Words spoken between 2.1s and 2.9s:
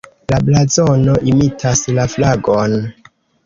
flagon.